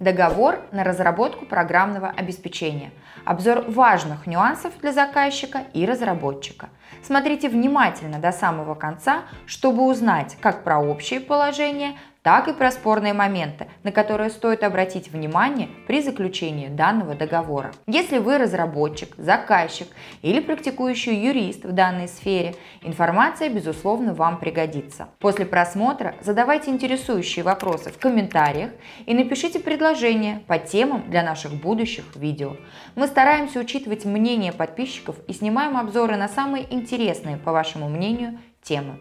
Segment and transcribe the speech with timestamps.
[0.00, 2.92] Договор на разработку программного обеспечения.
[3.24, 6.68] Обзор важных нюансов для заказчика и разработчика.
[7.02, 13.12] Смотрите внимательно до самого конца, чтобы узнать как про общее положение, так и про спорные
[13.12, 17.72] моменты, на которые стоит обратить внимание при заключении данного договора.
[17.86, 19.88] Если вы разработчик, заказчик
[20.22, 25.08] или практикующий юрист в данной сфере, информация, безусловно, вам пригодится.
[25.18, 28.70] После просмотра задавайте интересующие вопросы в комментариях
[29.06, 32.56] и напишите предложения по темам для наших будущих видео.
[32.94, 39.00] Мы стараемся учитывать мнение подписчиков и снимаем обзоры на самые интересные, по вашему мнению, темы.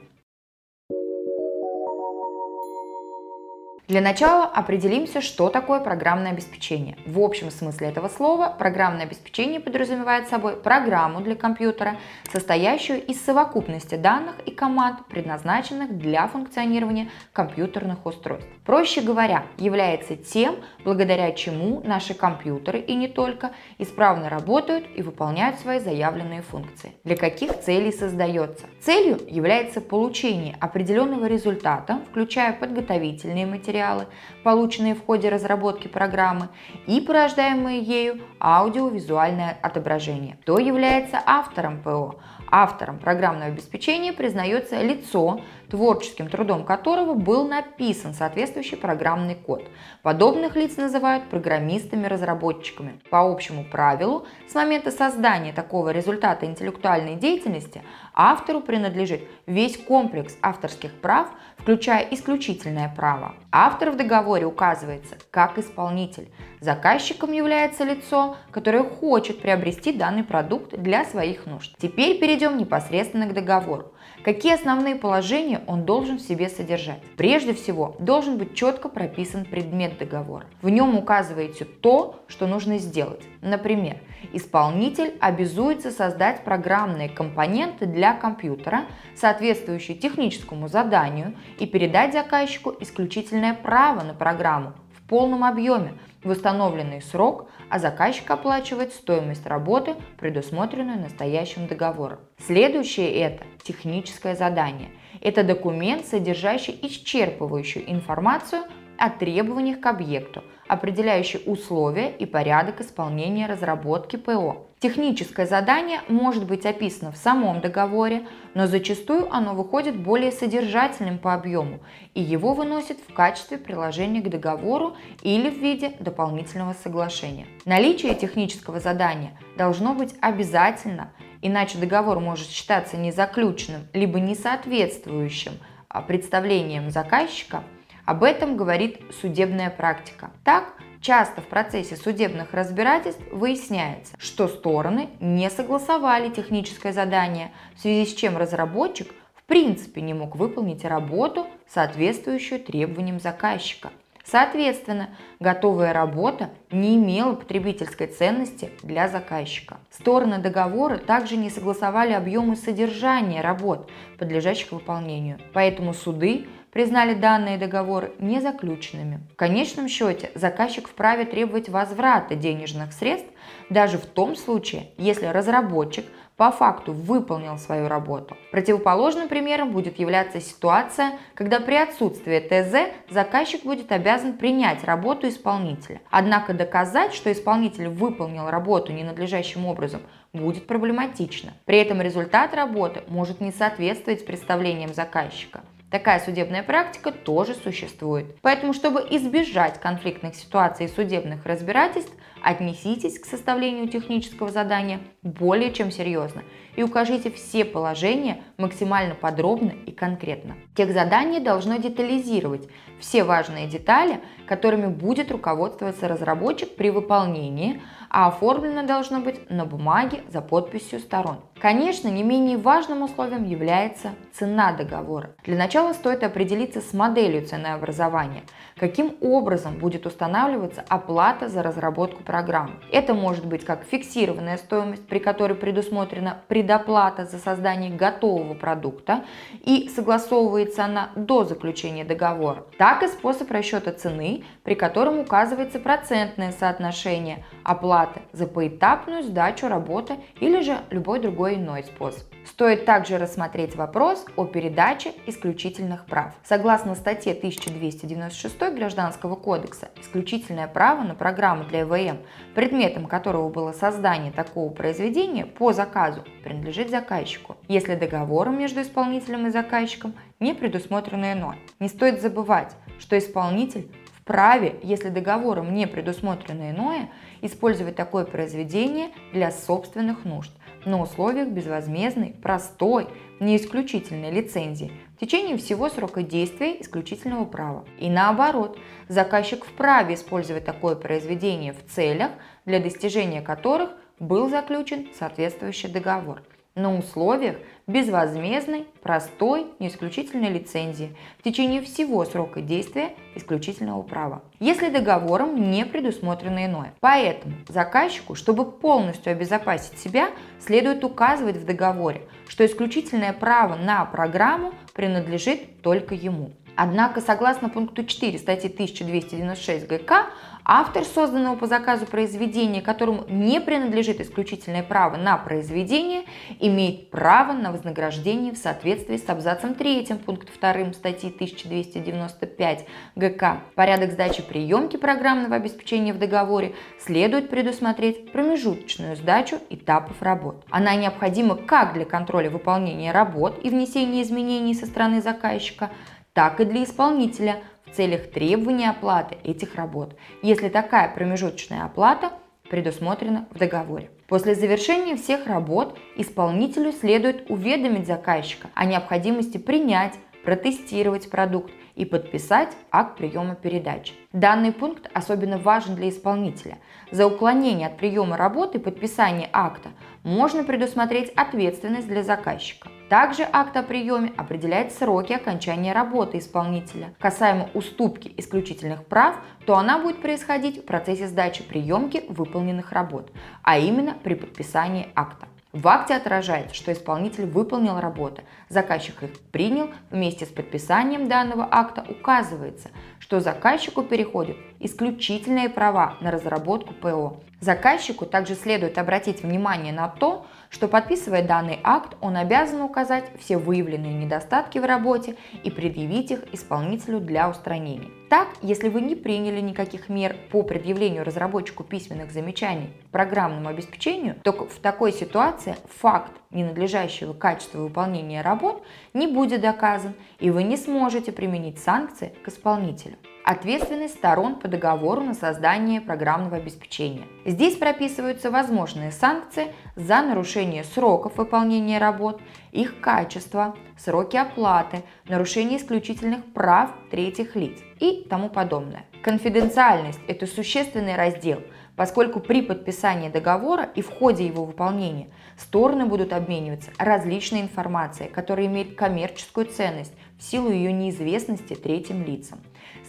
[3.88, 6.98] Для начала определимся, что такое программное обеспечение.
[7.06, 11.96] В общем смысле этого слова программное обеспечение подразумевает собой программу для компьютера,
[12.30, 18.50] состоящую из совокупности данных и команд, предназначенных для функционирования компьютерных устройств.
[18.66, 25.60] Проще говоря, является тем, благодаря чему наши компьютеры и не только исправно работают и выполняют
[25.62, 26.92] свои заявленные функции.
[27.06, 28.66] Для каких целей создается?
[28.82, 34.08] Целью является получение определенного результата, включая подготовительные материалы, материалы,
[34.44, 36.50] полученные в ходе разработки программы,
[36.88, 40.38] и порождаемые ею аудиовизуальное отображение.
[40.42, 42.20] Кто является автором ПО?
[42.50, 49.64] Автором программного обеспечения признается лицо, творческим трудом которого был написан соответствующий программный код.
[50.02, 53.00] Подобных лиц называют программистами-разработчиками.
[53.10, 57.82] По общему правилу, с момента создания такого результата интеллектуальной деятельности
[58.14, 63.36] автору принадлежит весь комплекс авторских прав, включая исключительное право.
[63.52, 66.30] Автор в договоре указывается как исполнитель.
[66.60, 71.76] Заказчиком является лицо, которое хочет приобрести данный продукт для своих нужд.
[71.80, 73.94] Теперь перейдем непосредственно к договору.
[74.24, 77.02] Какие основные положения он должен в себе содержать?
[77.16, 80.46] Прежде всего, должен быть четко прописан предмет договора.
[80.62, 83.22] В нем указываете то, что нужно сделать.
[83.42, 83.98] Например,
[84.34, 88.86] исполнитель обязуется создать программные компоненты для компьютера,
[89.16, 97.02] соответствующие техническому заданию, и передать заказчику исключительное право на программу в полном объеме в установленный
[97.02, 102.20] срок, а заказчик оплачивает стоимость работы, предусмотренную настоящим договором.
[102.40, 104.90] Следующее это техническое задание.
[105.22, 108.64] Это документ, содержащий исчерпывающую информацию
[108.98, 114.67] о требованиях к объекту, определяющий условия и порядок исполнения разработки ПО.
[114.80, 121.34] Техническое задание может быть описано в самом договоре, но зачастую оно выходит более содержательным по
[121.34, 121.80] объему,
[122.14, 127.48] и его выносят в качестве приложения к договору или в виде дополнительного соглашения.
[127.66, 131.12] Наличие технического задания должно быть обязательно,
[131.42, 135.54] иначе договор может считаться незаключенным либо несоответствующим
[135.90, 137.64] а, представлениям заказчика–
[138.08, 140.32] об этом говорит судебная практика.
[140.46, 148.10] Так, часто в процессе судебных разбирательств выясняется, что стороны не согласовали техническое задание, в связи
[148.10, 153.92] с чем разработчик в принципе не мог выполнить работу, соответствующую требованиям заказчика.
[154.30, 155.10] Соответственно,
[155.40, 159.78] готовая работа не имела потребительской ценности для заказчика.
[159.90, 165.40] Стороны договора также не согласовали объемы содержания работ, подлежащих выполнению.
[165.54, 169.22] Поэтому суды признали данные договоры незаключенными.
[169.34, 173.30] В конечном счете заказчик вправе требовать возврата денежных средств
[173.70, 176.06] даже в том случае, если разработчик
[176.38, 178.38] по факту выполнил свою работу.
[178.52, 186.00] Противоположным примером будет являться ситуация, когда при отсутствии ТЗ заказчик будет обязан принять работу исполнителя.
[186.12, 190.02] Однако доказать, что исполнитель выполнил работу ненадлежащим образом,
[190.32, 191.54] будет проблематично.
[191.66, 195.62] При этом результат работы может не соответствовать представлениям заказчика.
[195.90, 198.36] Такая судебная практика тоже существует.
[198.42, 202.12] Поэтому, чтобы избежать конфликтных ситуаций и судебных разбирательств,
[202.48, 206.44] отнеситесь к составлению технического задания более чем серьезно
[206.78, 210.56] и укажите все положения максимально подробно и конкретно.
[210.74, 212.70] Тех задание должно детализировать
[213.00, 220.22] все важные детали, которыми будет руководствоваться разработчик при выполнении, а оформлено должно быть на бумаге
[220.30, 221.42] за подписью сторон.
[221.60, 225.32] Конечно, не менее важным условием является цена договора.
[225.44, 228.44] Для начала стоит определиться с моделью ценообразования,
[228.78, 232.76] каким образом будет устанавливаться оплата за разработку проекта программы.
[232.92, 239.26] Это может быть как фиксированная стоимость, при которой предусмотрена предоплата за создание готового продукта
[239.66, 246.52] и согласовывается она до заключения договора, так и способ расчета цены, при котором указывается процентное
[246.52, 252.28] соотношение оплаты за поэтапную сдачу работы или же любой другой иной способ.
[252.48, 256.34] Стоит также рассмотреть вопрос о передаче исключительных прав.
[256.44, 262.17] Согласно статье 1296 Гражданского кодекса, исключительное право на программу для ЭВМ,
[262.56, 269.52] предметом которого было создание такого произведения по заказу, принадлежит заказчику, если договором между исполнителем и
[269.52, 271.58] заказчиком не предусмотрено иное.
[271.80, 273.90] Не стоит забывать, что исполнитель
[274.28, 277.10] вправе, если договором не предусмотрено иное,
[277.42, 280.52] использовать такое произведение для собственных нужд–
[280.86, 283.08] на условиях безвозмездной, простой,
[283.40, 287.86] не исключительной лицензии в течение всего срока действия исключительного права.
[288.00, 292.32] И наоборот, заказчик вправе использовать такое произведение в целях,
[292.66, 296.42] для достижения которых был заключен соответствующий договор–
[296.78, 297.58] на условиях
[297.88, 305.86] безвозмездной, простой, не исключительной лицензии в течение всего срока действия исключительного права, если договором не
[305.86, 306.94] предусмотрено иное.
[307.00, 310.30] Поэтому заказчику, чтобы полностью обезопасить себя,
[310.60, 316.52] следует указывать в договоре, что исключительное право на программу принадлежит только ему.
[316.80, 320.28] Однако, согласно пункту 4 статьи 1296 ГК,
[320.68, 326.24] автор созданного по заказу произведения, которому не принадлежит исключительное право на произведение,
[326.60, 332.86] имеет право на вознаграждение в соответствии с абзацем 3 пункта 2 статьи 1295
[333.16, 333.62] ГК.
[333.76, 340.66] Порядок сдачи приемки программного обеспечения в договоре следует предусмотреть промежуточную сдачу этапов работ.
[340.70, 345.92] Она необходима как для контроля выполнения работ и внесения изменений со стороны заказчика,
[346.34, 347.62] так и для исполнителя
[347.92, 352.32] в целях требования оплаты этих работ, если такая промежуточная оплата
[352.70, 354.12] предусмотрена в договоре.
[354.28, 362.70] После завершения всех работ исполнителю следует уведомить заказчика о необходимости принять, протестировать продукт и подписать
[362.92, 364.14] акт приема передачи.
[364.32, 366.78] Данный пункт особенно важен для исполнителя.
[367.12, 369.90] За уклонение от приема работы и подписания акта
[370.24, 372.90] можно предусмотреть ответственность для заказчика.
[373.10, 377.14] Также акт о приеме определяет сроки окончания работы исполнителя.
[377.20, 383.32] Касаемо уступки исключительных прав, то она будет происходить в процессе сдачи приемки выполненных работ,
[383.64, 385.48] а именно при подписании акта.
[385.74, 392.06] В акте отражается, что исполнитель выполнил работы, заказчик их принял, вместе с подписанием данного акта
[392.10, 392.90] указывается,
[393.20, 397.42] что заказчику переходят исключительные права на разработку ПО.
[397.60, 403.58] Заказчику также следует обратить внимание на то, что подписывая данный акт, он обязан указать все
[403.58, 408.10] выявленные недостатки в работе и предъявить их исполнителю для устранения.
[408.30, 414.52] Так, если вы не приняли никаких мер по предъявлению разработчику письменных замечаний программному обеспечению, то
[414.52, 418.84] в такой ситуации факт ненадлежащего качества выполнения работ
[419.14, 423.18] не будет доказан, и вы не сможете применить санкции к исполнителю
[423.48, 427.28] ответственность сторон по договору на создание программного обеспечения.
[427.46, 432.42] Здесь прописываются возможные санкции за нарушение сроков выполнения работ,
[432.74, 439.06] их качество, сроки оплаты, нарушение исключительных прав третьих лиц и тому подобное.
[439.24, 441.62] Конфиденциальность– это существенный раздел,
[441.98, 445.28] поскольку при подписании договора и в ходе его выполнения
[445.58, 452.60] стороны будут обмениваться различной информацией, которая имеет коммерческую ценность в силу ее неизвестности третьим лицам.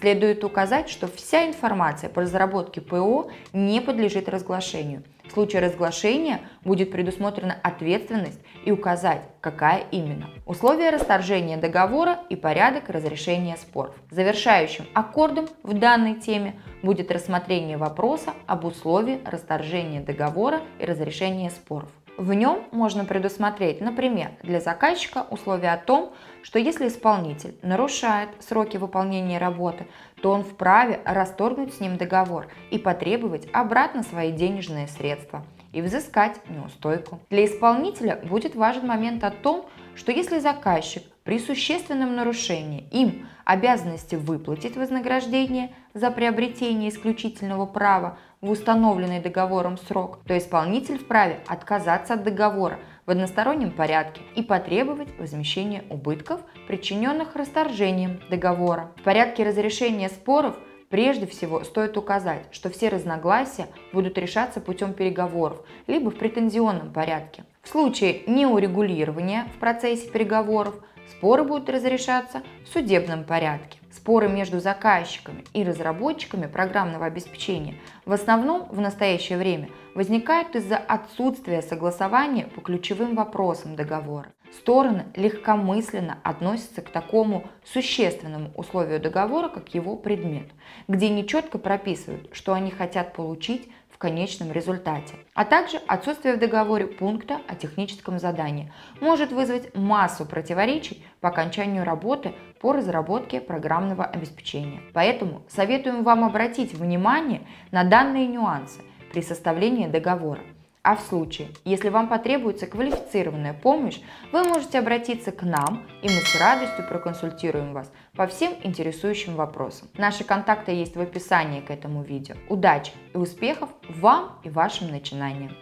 [0.00, 5.04] Следует указать, что вся информация по разработке ПО не подлежит разглашению.
[5.38, 10.30] Случае разглашения будет предусмотрена ответственность и указать, какая именно.
[10.46, 13.94] Условия расторжения договора и порядок разрешения споров.
[14.10, 21.90] Завершающим аккордом в данной теме будет рассмотрение вопроса об условии расторжения договора и разрешения споров.
[22.18, 28.76] В нем можно предусмотреть, например, для заказчика условие о том, что если исполнитель нарушает сроки
[28.76, 29.86] выполнения работы,
[30.20, 36.40] то он вправе расторгнуть с ним договор и потребовать обратно свои денежные средства и взыскать
[36.48, 37.20] неустойку.
[37.30, 44.16] Для исполнителя будет важен момент о том, что если заказчик при существенном нарушении им обязанности
[44.16, 52.22] выплатить вознаграждение за приобретение исключительного права в установленный договором срок, то исполнитель вправе отказаться от
[52.22, 58.92] договора в одностороннем порядке и потребовать возмещения убытков, причиненных расторжением договора.
[58.98, 60.56] В порядке разрешения споров
[60.90, 67.44] Прежде всего, стоит указать, что все разногласия будут решаться путем переговоров, либо в претензионном порядке.
[67.62, 70.76] В случае неурегулирования в процессе переговоров
[71.10, 73.78] Споры будут разрешаться в судебном порядке.
[73.90, 77.74] Споры между заказчиками и разработчиками программного обеспечения
[78.04, 84.28] в основном в настоящее время возникают из-за отсутствия согласования по ключевым вопросам договора.
[84.52, 90.48] Стороны легкомысленно относятся к такому существенному условию договора, как его предмет,
[90.86, 95.16] где нечетко прописывают, что они хотят получить в конечном результате.
[95.34, 101.84] А также отсутствие в договоре пункта о техническом задании может вызвать массу противоречий по окончанию
[101.84, 104.82] работы по разработке программного обеспечения.
[104.94, 107.40] Поэтому советуем вам обратить внимание
[107.72, 110.42] на данные нюансы при составлении договора.
[110.88, 114.00] А в случае, если вам потребуется квалифицированная помощь,
[114.32, 119.88] вы можете обратиться к нам, и мы с радостью проконсультируем вас по всем интересующим вопросам.
[119.98, 122.36] Наши контакты есть в описании к этому видео.
[122.48, 125.54] Удачи и успехов вам и вашим начинаниям!